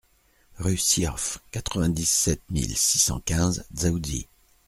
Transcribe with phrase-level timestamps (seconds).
[0.57, 4.27] Rue Sirf, quatre-vingt-dix-sept mille six cent quinze Dzaoudzi